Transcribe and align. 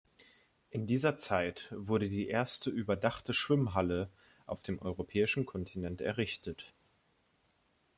In 0.71 0.87
dieser 0.87 1.19
Zeit 1.19 1.67
wurde 1.77 2.09
die 2.09 2.27
erste 2.27 2.71
überdachte 2.71 3.35
Schwimmhalle 3.35 4.09
auf 4.47 4.63
dem 4.63 4.79
europäischen 4.79 5.45
Kontinent 5.45 6.01
errichtet. 6.01 6.73